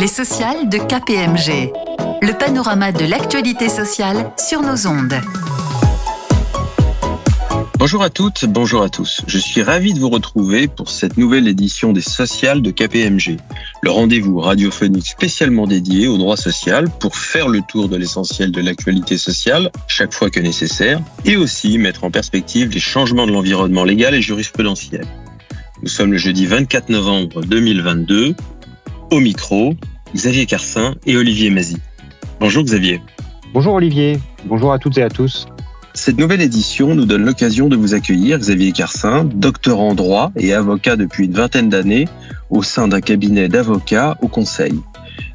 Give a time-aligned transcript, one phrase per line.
[0.00, 1.72] Les sociales de KPMG.
[2.22, 5.14] Le panorama de l'actualité sociale sur nos ondes.
[7.80, 9.22] Bonjour à toutes, bonjour à tous.
[9.26, 13.38] Je suis ravi de vous retrouver pour cette nouvelle édition des sociales de KPMG,
[13.82, 18.60] le rendez-vous radiophonique spécialement dédié au droit social pour faire le tour de l'essentiel de
[18.60, 23.82] l'actualité sociale chaque fois que nécessaire et aussi mettre en perspective les changements de l'environnement
[23.82, 25.06] légal et jurisprudentiel.
[25.82, 28.36] Nous sommes le jeudi 24 novembre 2022.
[29.10, 29.74] Au micro,
[30.14, 31.78] Xavier Carcin et Olivier Mazy.
[32.40, 33.00] Bonjour Xavier.
[33.54, 34.18] Bonjour Olivier.
[34.44, 35.46] Bonjour à toutes et à tous.
[35.94, 40.52] Cette nouvelle édition nous donne l'occasion de vous accueillir, Xavier Carcin, docteur en droit et
[40.52, 42.04] avocat depuis une vingtaine d'années
[42.50, 44.78] au sein d'un cabinet d'avocats au Conseil.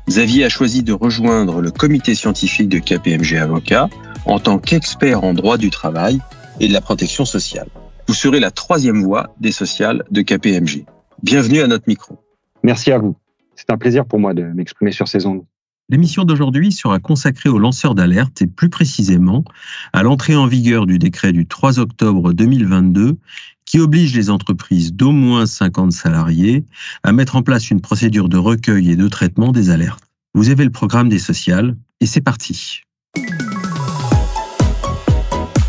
[0.08, 3.90] Xavier a choisi de rejoindre le comité scientifique de KPMG Avocats
[4.28, 6.20] en tant qu'expert en droit du travail
[6.60, 7.70] et de la protection sociale.
[8.08, 10.86] Vous serez la troisième voix des sociales de KPMG.
[11.24, 12.20] Bienvenue à notre micro.
[12.62, 13.16] Merci à vous.
[13.56, 15.44] C'est un plaisir pour moi de m'exprimer sur ces ondes.
[15.90, 19.44] L'émission d'aujourd'hui sera consacrée aux lanceurs d'alerte et plus précisément
[19.92, 23.18] à l'entrée en vigueur du décret du 3 octobre 2022
[23.66, 26.66] qui oblige les entreprises d'au moins 50 salariés
[27.04, 30.04] à mettre en place une procédure de recueil et de traitement des alertes.
[30.34, 32.82] Vous avez le programme des sociales et c'est parti.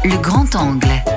[0.04, 1.13] Le grand angle.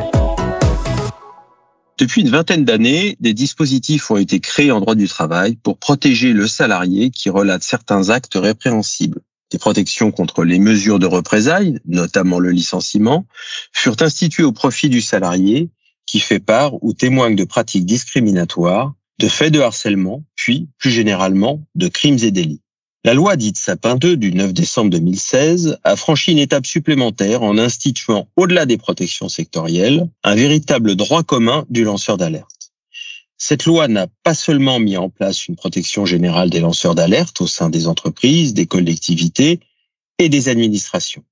[1.97, 6.31] Depuis une vingtaine d'années, des dispositifs ont été créés en droit du travail pour protéger
[6.31, 9.21] le salarié qui relate certains actes répréhensibles.
[9.51, 13.25] Des protections contre les mesures de représailles, notamment le licenciement,
[13.73, 15.69] furent instituées au profit du salarié
[16.05, 21.65] qui fait part ou témoigne de pratiques discriminatoires, de faits de harcèlement, puis, plus généralement,
[21.73, 22.61] de crimes et délits.
[23.07, 27.57] La loi dite Sapin 2 du 9 décembre 2016 a franchi une étape supplémentaire en
[27.57, 32.73] instituant, au-delà des protections sectorielles, un véritable droit commun du lanceur d'alerte.
[33.37, 37.47] Cette loi n'a pas seulement mis en place une protection générale des lanceurs d'alerte au
[37.47, 39.61] sein des entreprises, des collectivités
[40.19, 41.23] et des administrations.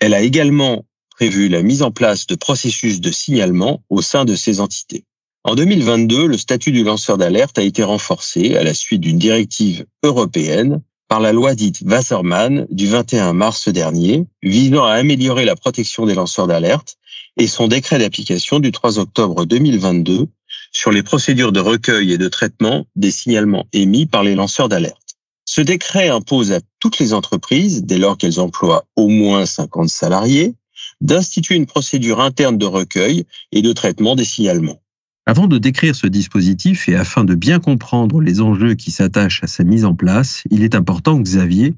[0.00, 0.84] Elle a également
[1.16, 5.06] prévu la mise en place de processus de signalement au sein de ces entités.
[5.44, 9.86] En 2022, le statut du lanceur d'alerte a été renforcé à la suite d'une directive
[10.02, 16.06] européenne par la loi dite Wasserman du 21 mars dernier, visant à améliorer la protection
[16.06, 16.96] des lanceurs d'alerte,
[17.36, 20.26] et son décret d'application du 3 octobre 2022
[20.72, 25.18] sur les procédures de recueil et de traitement des signalements émis par les lanceurs d'alerte.
[25.44, 30.54] Ce décret impose à toutes les entreprises, dès lors qu'elles emploient au moins 50 salariés,
[31.02, 34.80] d'instituer une procédure interne de recueil et de traitement des signalements.
[35.24, 39.46] Avant de décrire ce dispositif et afin de bien comprendre les enjeux qui s'attachent à
[39.46, 41.74] sa mise en place, il est important, Xavier,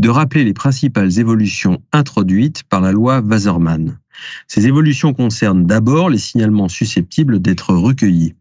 [0.00, 3.98] de rappeler les principales évolutions introduites par la loi Wasserman.
[4.48, 8.34] Ces évolutions concernent d'abord les signalements susceptibles d'être recueillis.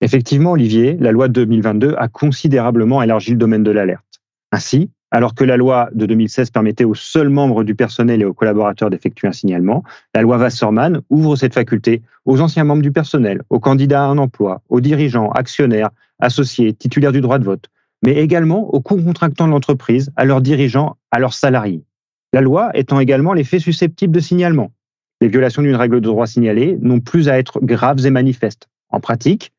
[0.00, 4.22] Effectivement, Olivier, la loi de 2022 a considérablement élargi le domaine de l'alerte.
[4.52, 8.32] Ainsi, alors que la loi de 2016 permettait aux seuls membres du personnel et aux
[8.32, 9.84] collaborateurs d'effectuer un signalement,
[10.14, 14.16] la loi Wasserman ouvre cette faculté aux anciens membres du personnel, aux candidats à un
[14.16, 17.68] emploi, aux dirigeants, actionnaires, associés, titulaires du droit de vote,
[18.02, 21.84] mais également aux co-contractants de l'entreprise, à leurs dirigeants, à leurs salariés.
[22.32, 24.72] La loi étant également les faits susceptibles de signalement.
[25.20, 28.70] Les violations d'une règle de droit signalée n'ont plus à être graves et manifestes.
[28.88, 29.52] En pratique,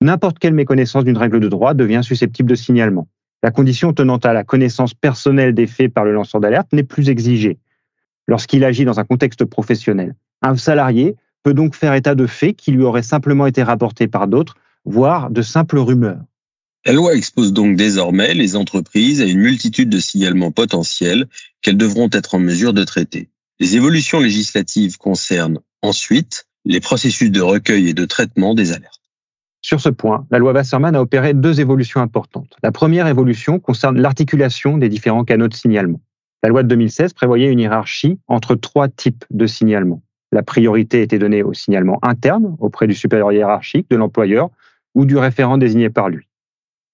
[0.00, 3.06] n'importe quelle méconnaissance d'une règle de droit devient susceptible de signalement.
[3.44, 7.10] La condition tenant à la connaissance personnelle des faits par le lanceur d'alerte n'est plus
[7.10, 7.58] exigée
[8.26, 10.14] lorsqu'il agit dans un contexte professionnel.
[10.40, 14.28] Un salarié peut donc faire état de faits qui lui auraient simplement été rapportés par
[14.28, 14.56] d'autres,
[14.86, 16.22] voire de simples rumeurs.
[16.86, 21.26] La loi expose donc désormais les entreprises à une multitude de signalements potentiels
[21.60, 23.28] qu'elles devront être en mesure de traiter.
[23.60, 29.03] Les évolutions législatives concernent ensuite les processus de recueil et de traitement des alertes.
[29.64, 32.54] Sur ce point, la loi Wasserman a opéré deux évolutions importantes.
[32.62, 36.02] La première évolution concerne l'articulation des différents canaux de signalement.
[36.42, 40.02] La loi de 2016 prévoyait une hiérarchie entre trois types de signalement.
[40.32, 44.50] La priorité était donnée au signalement interne auprès du supérieur hiérarchique, de l'employeur
[44.94, 46.28] ou du référent désigné par lui.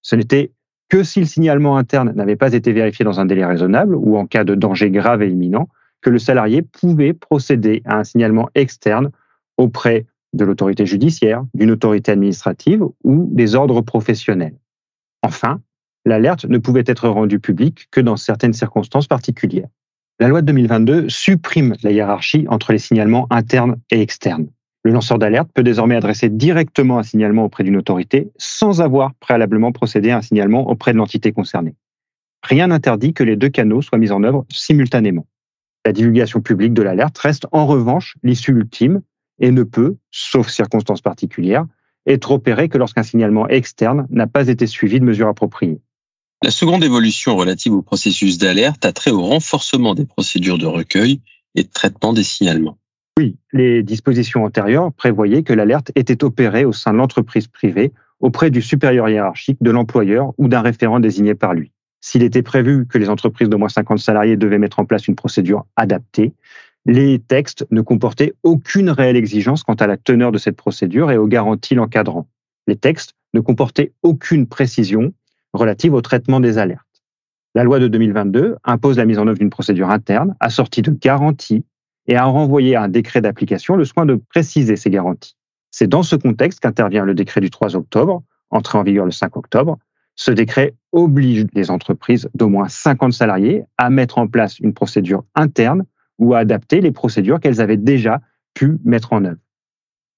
[0.01, 0.53] Ce n'était
[0.87, 4.25] que si le signalement interne n'avait pas été vérifié dans un délai raisonnable ou en
[4.25, 5.67] cas de danger grave et imminent
[5.99, 9.11] que le salarié pouvait procéder à un signalement externe
[9.57, 14.55] auprès de l'autorité judiciaire, d'une autorité administrative ou des ordres professionnels.
[15.23, 15.61] Enfin,
[16.05, 19.67] l'alerte ne pouvait être rendue publique que dans certaines circonstances particulières.
[20.19, 24.47] La loi de 2022 supprime la hiérarchie entre les signalements internes et externes.
[24.83, 29.71] Le lanceur d'alerte peut désormais adresser directement un signalement auprès d'une autorité sans avoir préalablement
[29.71, 31.75] procédé à un signalement auprès de l'entité concernée.
[32.43, 35.27] Rien n'interdit que les deux canaux soient mis en œuvre simultanément.
[35.85, 39.01] La divulgation publique de l'alerte reste en revanche l'issue ultime
[39.41, 41.65] et ne peut, sauf circonstances particulières,
[42.07, 45.81] être opéré que lorsqu'un signalement externe n'a pas été suivi de mesures appropriées.
[46.43, 51.21] La seconde évolution relative au processus d'alerte a trait au renforcement des procédures de recueil
[51.53, 52.77] et de traitement des signalements.
[53.19, 58.49] Oui, les dispositions antérieures prévoyaient que l'alerte était opérée au sein de l'entreprise privée auprès
[58.49, 61.71] du supérieur hiérarchique de l'employeur ou d'un référent désigné par lui.
[61.99, 65.15] S'il était prévu que les entreprises de moins 50 salariés devaient mettre en place une
[65.15, 66.33] procédure adaptée,
[66.85, 71.17] les textes ne comportaient aucune réelle exigence quant à la teneur de cette procédure et
[71.17, 72.27] aux garanties l'encadrant.
[72.67, 75.13] Les textes ne comportaient aucune précision
[75.53, 76.85] relative au traitement des alertes.
[77.53, 81.65] La loi de 2022 impose la mise en œuvre d'une procédure interne assortie de garanties
[82.07, 85.35] et a renvoyé à un décret d'application le soin de préciser ces garanties.
[85.69, 89.37] C'est dans ce contexte qu'intervient le décret du 3 octobre, entré en vigueur le 5
[89.37, 89.77] octobre.
[90.15, 95.23] Ce décret oblige les entreprises d'au moins 50 salariés à mettre en place une procédure
[95.35, 95.85] interne
[96.21, 98.21] ou à adapter les procédures qu'elles avaient déjà
[98.53, 99.39] pu mettre en œuvre.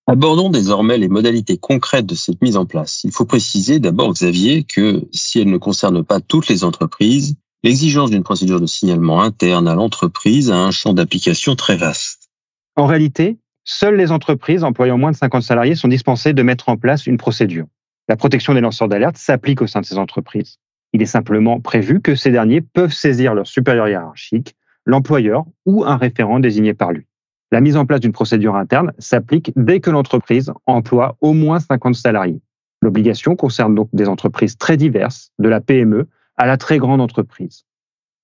[0.06, 3.06] Abordons désormais les modalités concrètes de cette mise en place.
[3.06, 8.10] Il faut préciser d'abord, Xavier, que si elle ne concerne pas toutes les entreprises, l'exigence
[8.10, 12.30] d'une procédure de signalement interne à l'entreprise a un champ d'application très vaste.
[12.76, 16.76] En réalité, seules les entreprises employant moins de 50 salariés sont dispensées de mettre en
[16.76, 17.68] place une procédure.
[18.10, 20.58] La protection des lanceurs d'alerte s'applique au sein de ces entreprises.
[20.92, 24.56] Il est simplement prévu que ces derniers peuvent saisir leur supérieur hiérarchique,
[24.86, 27.06] l'employeur ou un référent désigné par lui.
[27.52, 31.96] La mise en place d'une procédure interne s'applique dès que l'entreprise emploie au moins 50
[31.96, 32.42] salariés.
[32.82, 37.66] L'obligation concerne donc des entreprises très diverses, de la PME à la très grande entreprise.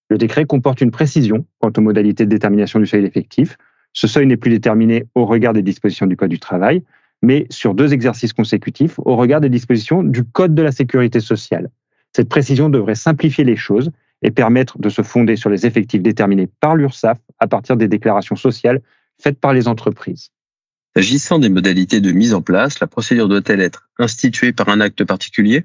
[0.09, 3.57] Le décret comporte une précision quant aux modalités de détermination du seuil d'effectif.
[3.93, 6.83] Ce seuil n'est plus déterminé au regard des dispositions du Code du travail,
[7.21, 11.69] mais sur deux exercices consécutifs au regard des dispositions du Code de la sécurité sociale.
[12.13, 13.91] Cette précision devrait simplifier les choses
[14.21, 18.35] et permettre de se fonder sur les effectifs déterminés par l'URSSAF à partir des déclarations
[18.35, 18.81] sociales
[19.21, 20.29] faites par les entreprises.
[20.95, 25.03] S'agissant des modalités de mise en place, la procédure doit-elle être instituée par un acte
[25.03, 25.63] particulier?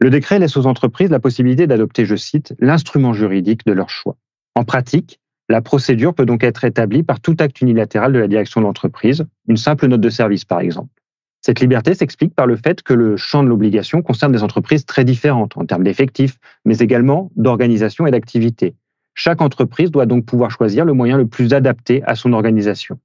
[0.00, 4.16] Le décret laisse aux entreprises la possibilité d'adopter, je cite, l'instrument juridique de leur choix.
[4.54, 8.60] En pratique, la procédure peut donc être établie par tout acte unilatéral de la direction
[8.60, 10.97] de l'entreprise, une simple note de service par exemple.
[11.40, 15.04] Cette liberté s'explique par le fait que le champ de l'obligation concerne des entreprises très
[15.04, 18.74] différentes en termes d'effectifs, mais également d'organisation et d'activité.
[19.14, 22.98] Chaque entreprise doit donc pouvoir choisir le moyen le plus adapté à son organisation.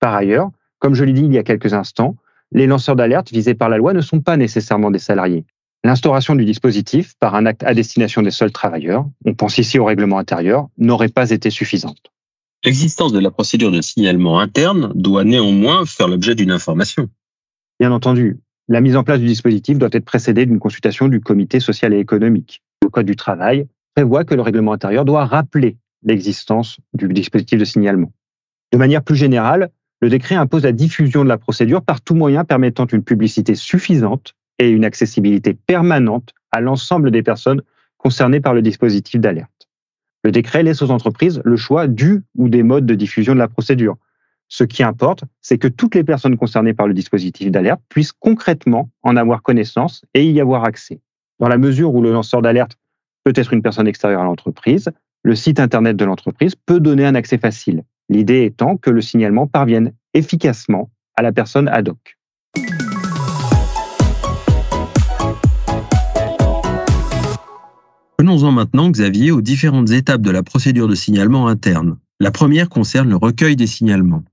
[0.00, 2.16] Par ailleurs, comme je l'ai dit il y a quelques instants,
[2.52, 5.44] les lanceurs d'alerte visés par la loi ne sont pas nécessairement des salariés.
[5.84, 9.84] L'instauration du dispositif par un acte à destination des seuls travailleurs, on pense ici au
[9.84, 12.10] règlement intérieur, n'aurait pas été suffisante.
[12.64, 17.08] L'existence de la procédure de signalement interne doit néanmoins faire l'objet d'une information.
[17.78, 18.38] Bien entendu,
[18.68, 21.98] la mise en place du dispositif doit être précédée d'une consultation du comité social et
[21.98, 22.62] économique.
[22.82, 27.64] Le Code du travail prévoit que le règlement intérieur doit rappeler l'existence du dispositif de
[27.64, 28.12] signalement.
[28.72, 29.70] De manière plus générale,
[30.00, 34.34] le décret impose la diffusion de la procédure par tout moyen permettant une publicité suffisante
[34.58, 37.62] et une accessibilité permanente à l'ensemble des personnes
[37.98, 39.68] concernées par le dispositif d'alerte.
[40.24, 43.48] Le décret laisse aux entreprises le choix du ou des modes de diffusion de la
[43.48, 43.96] procédure.
[44.48, 48.90] Ce qui importe, c'est que toutes les personnes concernées par le dispositif d'alerte puissent concrètement
[49.02, 51.00] en avoir connaissance et y avoir accès.
[51.40, 52.78] Dans la mesure où le lanceur d'alerte
[53.24, 54.88] peut être une personne extérieure à l'entreprise,
[55.22, 57.82] le site Internet de l'entreprise peut donner un accès facile.
[58.08, 62.16] L'idée étant que le signalement parvienne efficacement à la personne ad hoc.
[68.18, 71.98] Venons-en maintenant, Xavier, aux différentes étapes de la procédure de signalement interne.
[72.18, 74.24] La première concerne le recueil des signalements.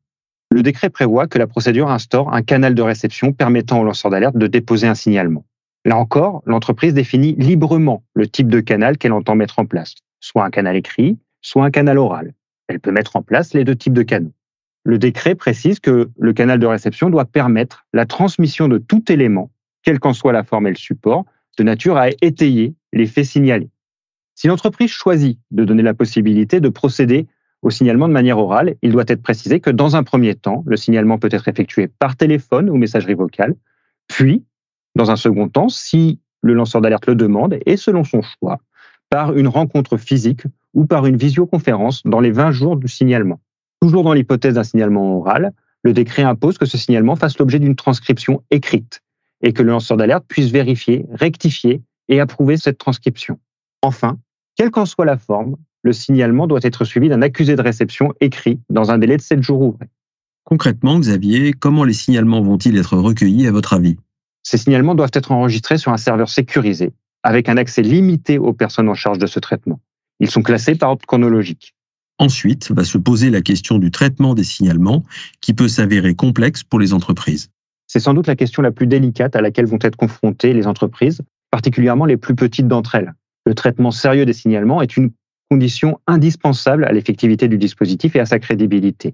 [0.54, 4.38] Le décret prévoit que la procédure instaure un canal de réception permettant au lanceur d'alerte
[4.38, 5.48] de déposer un signalement.
[5.84, 10.46] Là encore, l'entreprise définit librement le type de canal qu'elle entend mettre en place, soit
[10.46, 12.36] un canal écrit, soit un canal oral.
[12.68, 14.32] Elle peut mettre en place les deux types de canaux.
[14.84, 19.50] Le décret précise que le canal de réception doit permettre la transmission de tout élément,
[19.82, 21.26] quelle qu'en soit la forme et le support,
[21.58, 23.72] de nature à étayer les faits signalés.
[24.36, 27.26] Si l'entreprise choisit de donner la possibilité de procéder
[27.64, 30.78] au signalement de manière orale, il doit être précisé que dans un premier temps, le
[30.78, 33.56] signalement peut être effectué par téléphone ou messagerie vocale,
[34.08, 34.44] puis,
[34.96, 38.60] dans un second temps, si le lanceur d'alerte le demande, et selon son choix,
[39.10, 40.44] par une rencontre physique
[40.74, 43.40] ou par une visioconférence dans les 20 jours du signalement.
[43.82, 45.54] Toujours dans l'hypothèse d'un signalement oral,
[45.84, 49.02] le décret impose que ce signalement fasse l'objet d'une transcription écrite
[49.42, 53.40] et que le lanceur d'alerte puisse vérifier, rectifier et approuver cette transcription.
[53.82, 54.18] Enfin,
[54.56, 58.60] quelle qu'en soit la forme, le signalement doit être suivi d'un accusé de réception écrit
[58.70, 59.90] dans un délai de 7 jours ouvrés.
[60.46, 63.98] Concrètement, Xavier, comment les signalements vont-ils être recueillis à votre avis?
[64.44, 68.90] Ces signalements doivent être enregistrés sur un serveur sécurisé, avec un accès limité aux personnes
[68.90, 69.80] en charge de ce traitement.
[70.20, 71.74] Ils sont classés par ordre chronologique.
[72.20, 75.04] Ensuite, va se poser la question du traitement des signalements,
[75.42, 77.50] qui peut s'avérer complexe pour les entreprises.
[77.88, 81.22] C'est sans doute la question la plus délicate à laquelle vont être confrontées les entreprises,
[81.52, 83.14] particulièrement les plus petites d'entre elles.
[83.46, 85.12] Le traitement sérieux des signalements est une
[85.54, 89.14] condition indispensable à l'effectivité du dispositif et à sa crédibilité.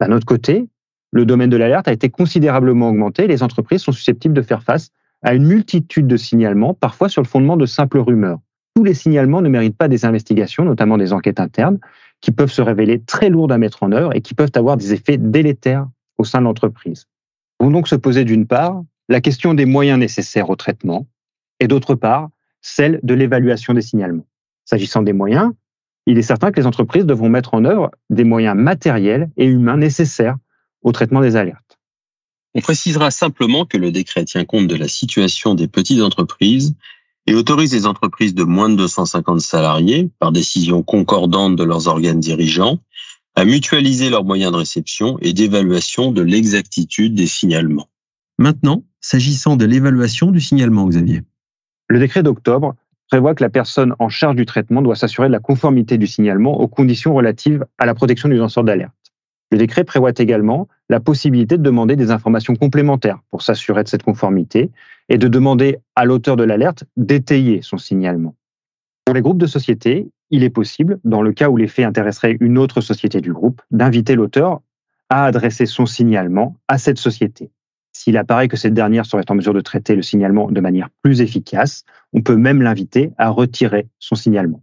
[0.00, 0.66] D'un autre côté,
[1.12, 4.88] le domaine de l'alerte a été considérablement augmenté les entreprises sont susceptibles de faire face
[5.22, 8.38] à une multitude de signalements, parfois sur le fondement de simples rumeurs.
[8.74, 11.78] Tous les signalements ne méritent pas des investigations, notamment des enquêtes internes,
[12.22, 14.94] qui peuvent se révéler très lourdes à mettre en œuvre et qui peuvent avoir des
[14.94, 15.86] effets délétères
[16.16, 17.08] au sein de l'entreprise.
[17.60, 21.06] Vont donc se poser d'une part la question des moyens nécessaires au traitement
[21.60, 22.30] et d'autre part
[22.62, 24.26] celle de l'évaluation des signalements.
[24.64, 25.52] S'agissant des moyens,
[26.06, 29.76] il est certain que les entreprises devront mettre en œuvre des moyens matériels et humains
[29.76, 30.36] nécessaires
[30.82, 31.78] au traitement des alertes.
[32.54, 36.74] On précisera simplement que le décret tient compte de la situation des petites entreprises
[37.26, 42.20] et autorise les entreprises de moins de 250 salariés, par décision concordante de leurs organes
[42.20, 42.78] dirigeants,
[43.34, 47.88] à mutualiser leurs moyens de réception et d'évaluation de l'exactitude des signalements.
[48.38, 51.22] Maintenant, s'agissant de l'évaluation du signalement, Xavier.
[51.88, 52.74] Le décret d'octobre
[53.08, 56.60] prévoit que la personne en charge du traitement doit s'assurer de la conformité du signalement
[56.60, 58.94] aux conditions relatives à la protection du lanceur d'alerte.
[59.50, 64.02] Le décret prévoit également la possibilité de demander des informations complémentaires pour s'assurer de cette
[64.02, 64.70] conformité
[65.08, 68.34] et de demander à l'auteur de l'alerte d'étayer son signalement.
[69.04, 72.36] Pour les groupes de sociétés, il est possible, dans le cas où les faits intéresseraient
[72.40, 74.60] une autre société du groupe, d'inviter l'auteur
[75.10, 77.50] à adresser son signalement à cette société.
[77.96, 81.20] S'il apparaît que cette dernière serait en mesure de traiter le signalement de manière plus
[81.20, 84.62] efficace, on peut même l'inviter à retirer son signalement.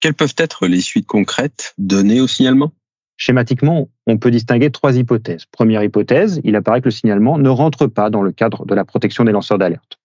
[0.00, 2.72] Quelles peuvent être les suites concrètes données au signalement?
[3.16, 5.44] Schématiquement, on peut distinguer trois hypothèses.
[5.50, 8.84] Première hypothèse, il apparaît que le signalement ne rentre pas dans le cadre de la
[8.84, 9.98] protection des lanceurs d'alerte.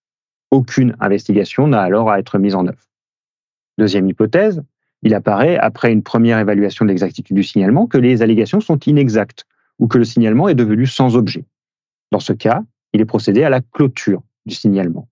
[0.50, 2.82] Aucune investigation n'a alors à être mise en œuvre.
[3.78, 4.62] Deuxième hypothèse,
[5.02, 9.44] il apparaît, après une première évaluation de l'exactitude du signalement, que les allégations sont inexactes
[9.78, 11.44] ou que le signalement est devenu sans objet.
[12.12, 15.08] Dans ce cas, il est procédé à la clôture du signalement.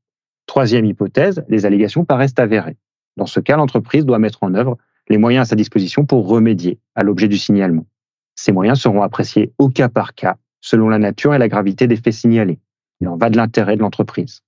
[0.47, 2.77] Troisième hypothèse, les allégations paraissent avérées.
[3.17, 6.79] Dans ce cas, l'entreprise doit mettre en œuvre les moyens à sa disposition pour remédier
[6.95, 7.87] à l'objet du signalement.
[8.35, 11.97] Ces moyens seront appréciés au cas par cas, selon la nature et la gravité des
[11.97, 12.59] faits signalés.
[13.01, 14.43] Il en va de l'intérêt de l'entreprise.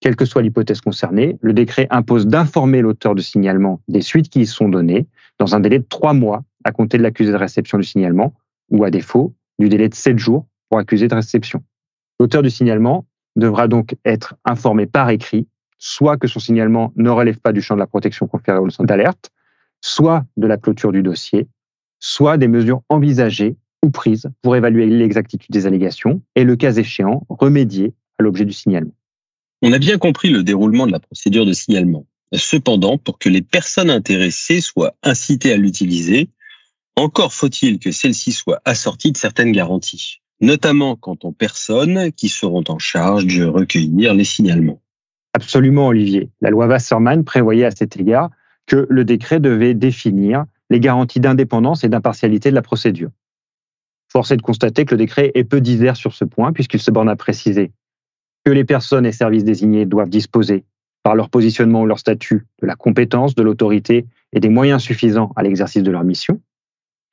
[0.00, 4.40] Quelle que soit l'hypothèse concernée, le décret impose d'informer l'auteur du signalement des suites qui
[4.40, 5.06] y sont données
[5.38, 8.34] dans un délai de trois mois à compter de l'accusé de réception du signalement,
[8.70, 11.62] ou à défaut, du délai de sept jours pour accusé de réception.
[12.20, 15.46] L'auteur du signalement devra donc être informé par écrit,
[15.78, 18.86] soit que son signalement ne relève pas du champ de la protection conférée au centre
[18.86, 19.30] d'alerte,
[19.80, 21.48] soit de la clôture du dossier,
[21.98, 27.26] soit des mesures envisagées ou prises pour évaluer l'exactitude des allégations et, le cas échéant,
[27.28, 28.94] remédier à l'objet du signalement.
[29.62, 32.06] On a bien compris le déroulement de la procédure de signalement.
[32.34, 36.30] Cependant, pour que les personnes intéressées soient incitées à l'utiliser,
[36.96, 42.64] encore faut-il que celle-ci soit assortie de certaines garanties, notamment quant aux personnes qui seront
[42.68, 44.82] en charge de recueillir les signalements.
[45.34, 46.30] Absolument, Olivier.
[46.40, 48.30] La loi Wasserman prévoyait à cet égard
[48.66, 53.10] que le décret devait définir les garanties d'indépendance et d'impartialité de la procédure.
[54.10, 56.90] Force est de constater que le décret est peu divers sur ce point, puisqu'il se
[56.90, 57.72] borne à préciser
[58.44, 60.64] que les personnes et services désignés doivent disposer,
[61.02, 65.32] par leur positionnement ou leur statut, de la compétence, de l'autorité et des moyens suffisants
[65.36, 66.40] à l'exercice de leur mission,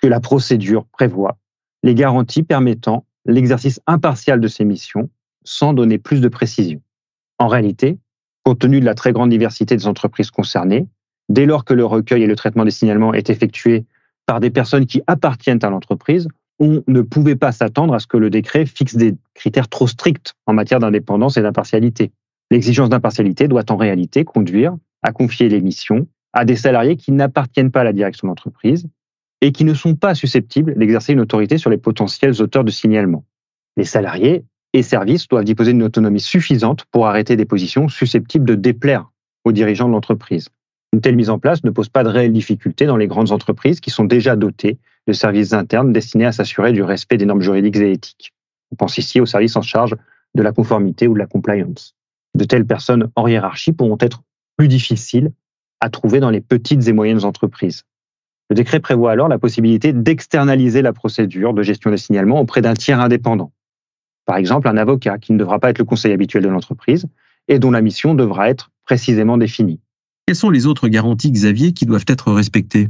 [0.02, 1.38] que la procédure prévoit
[1.84, 5.10] les garanties permettant l'exercice impartial de ces missions
[5.44, 6.82] sans donner plus de précision.
[7.38, 7.98] En réalité,
[8.44, 10.88] compte tenu de la très grande diversité des entreprises concernées,
[11.30, 13.86] dès lors que le recueil et le traitement des signalements est effectué
[14.26, 16.28] par des personnes qui appartiennent à l'entreprise,
[16.60, 20.34] on ne pouvait pas s'attendre à ce que le décret fixe des critères trop stricts
[20.46, 22.12] en matière d'indépendance et d'impartialité.
[22.52, 27.72] L'exigence d'impartialité doit en réalité conduire à confier les missions à des salariés qui n'appartiennent
[27.72, 28.88] pas à la direction d'entreprise
[29.42, 33.24] et qui ne sont pas susceptibles d'exercer une autorité sur les potentiels auteurs de signalement.
[33.78, 38.56] Les salariés et services doivent disposer d'une autonomie suffisante pour arrêter des positions susceptibles de
[38.56, 39.10] déplaire
[39.46, 40.50] aux dirigeants de l'entreprise.
[40.92, 43.80] Une telle mise en place ne pose pas de réelles difficultés dans les grandes entreprises
[43.80, 44.78] qui sont déjà dotées
[45.08, 48.34] de services internes destinés à s'assurer du respect des normes juridiques et éthiques.
[48.72, 49.96] On pense ici aux services en charge
[50.36, 51.96] de la conformité ou de la compliance.
[52.36, 54.22] De telles personnes en hiérarchie pourront être
[54.58, 55.32] plus difficiles
[55.80, 57.84] à trouver dans les petites et moyennes entreprises.
[58.50, 62.74] Le décret prévoit alors la possibilité d'externaliser la procédure de gestion des signalements auprès d'un
[62.74, 63.52] tiers indépendant.
[64.26, 67.08] Par exemple, un avocat qui ne devra pas être le conseil habituel de l'entreprise
[67.48, 69.80] et dont la mission devra être précisément définie.
[70.26, 72.90] Quelles sont les autres garanties, Xavier, qui doivent être respectées?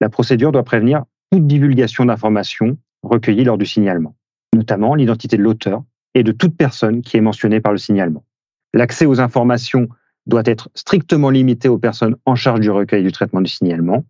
[0.00, 4.16] La procédure doit prévenir toute divulgation d'informations recueillies lors du signalement,
[4.54, 5.82] notamment l'identité de l'auteur
[6.14, 8.24] et de toute personne qui est mentionnée par le signalement.
[8.74, 9.88] L'accès aux informations
[10.26, 14.04] doit être strictement limité aux personnes en charge du recueil du traitement du signalement.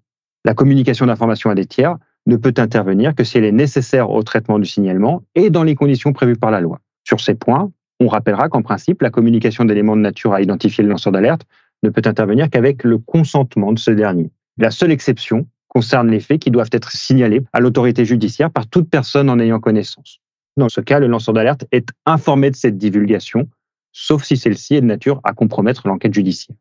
[0.44, 1.96] La communication d'informations à des tiers
[2.26, 5.74] ne peut intervenir que si elle est nécessaire au traitement du signalement et dans les
[5.74, 6.80] conditions prévues par la loi.
[7.04, 7.70] Sur ces points,
[8.00, 11.42] on rappellera qu'en principe, la communication d'éléments de nature à identifier le lanceur d'alerte
[11.82, 14.30] ne peut intervenir qu'avec le consentement de ce dernier.
[14.58, 18.90] La seule exception concerne les faits qui doivent être signalés à l'autorité judiciaire par toute
[18.90, 20.18] personne en ayant connaissance.
[20.56, 23.48] Dans ce cas, le lanceur d'alerte est informé de cette divulgation,
[23.92, 26.56] sauf si celle-ci est de nature à compromettre l'enquête judiciaire.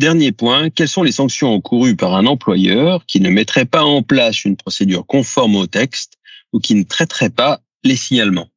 [0.00, 4.02] Dernier point, quelles sont les sanctions encourues par un employeur qui ne mettrait pas en
[4.02, 6.14] place une procédure conforme au texte
[6.54, 8.48] ou qui ne traiterait pas les signalements?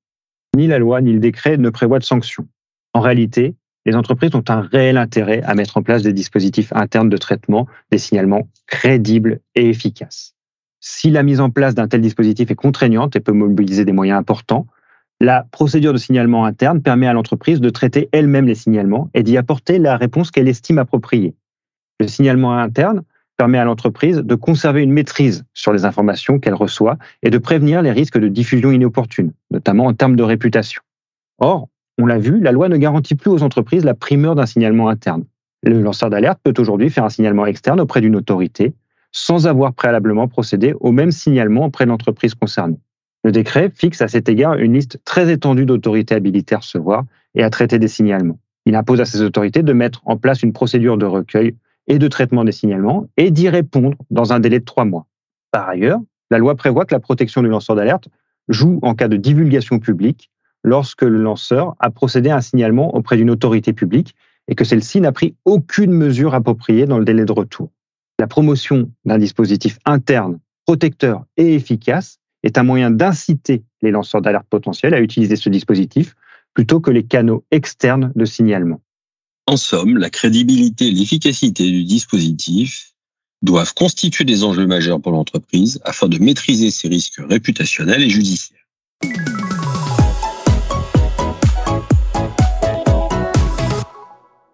[0.56, 2.48] Ni la loi ni le décret ne prévoient de sanctions.
[2.94, 7.10] En réalité, les entreprises ont un réel intérêt à mettre en place des dispositifs internes
[7.10, 10.36] de traitement des signalements crédibles et efficaces.
[10.80, 14.18] Si la mise en place d'un tel dispositif est contraignante et peut mobiliser des moyens
[14.18, 14.66] importants,
[15.24, 19.38] la procédure de signalement interne permet à l'entreprise de traiter elle-même les signalements et d'y
[19.38, 21.34] apporter la réponse qu'elle estime appropriée.
[22.02, 23.04] Le signalement interne
[23.38, 27.82] permet à l'entreprise de conserver une maîtrise sur les informations qu'elle reçoit et de prévenir
[27.82, 30.82] les risques de diffusion inopportune, notamment en termes de réputation.
[31.40, 34.90] Or, on l'a vu, la loi ne garantit plus aux entreprises la primeur d'un signalement
[34.90, 35.24] interne.
[35.64, 38.74] Le lanceur d'alerte peut aujourd'hui faire un signalement externe auprès d'une autorité
[39.14, 42.80] sans avoir préalablement procédé au même signalement auprès de l'entreprise concernée.
[43.24, 47.44] Le décret fixe à cet égard une liste très étendue d'autorités habilitées à recevoir et
[47.44, 48.40] à traiter des signalements.
[48.66, 51.56] Il impose à ces autorités de mettre en place une procédure de recueil
[51.88, 55.06] et de traitement des signalements et d'y répondre dans un délai de trois mois.
[55.52, 56.00] Par ailleurs,
[56.32, 58.10] la loi prévoit que la protection du lanceur d'alerte
[58.50, 60.30] joue en cas de divulgation publique
[60.64, 64.16] lorsque le lanceur a procédé à un signalement auprès d'une autorité publique
[64.48, 67.72] et que celle-ci n'a pris aucune mesure appropriée dans le délai de retour.
[68.20, 74.48] La promotion d'un dispositif interne, protecteur et efficace est un moyen d'inciter les lanceurs d'alerte
[74.50, 76.16] potentiels à utiliser ce dispositif
[76.54, 78.82] plutôt que les canaux externes de signalement.
[79.48, 82.94] En somme, la crédibilité et l'efficacité du dispositif
[83.42, 88.60] doivent constituer des enjeux majeurs pour l'entreprise afin de maîtriser ses risques réputationnels et judiciaires.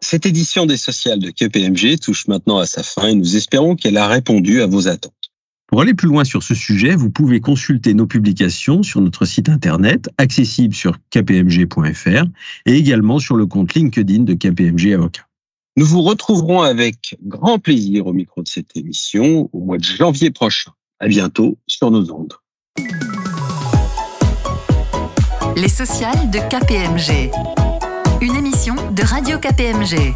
[0.02, 3.98] Cette édition des sociales de KPMG touche maintenant à sa fin et nous espérons qu'elle
[3.98, 5.19] a répondu à vos attentes.
[5.70, 9.50] Pour aller plus loin sur ce sujet, vous pouvez consulter nos publications sur notre site
[9.50, 12.26] internet, accessible sur kpmg.fr
[12.66, 15.22] et également sur le compte LinkedIn de KPMG Avocat.
[15.78, 20.32] Nous vous retrouverons avec grand plaisir au micro de cette émission au mois de janvier
[20.32, 20.72] prochain.
[21.00, 22.34] À bientôt sur nos ondes.
[25.56, 27.32] Les sociales de KPMG.
[28.22, 30.16] Une émission de Radio KPMG.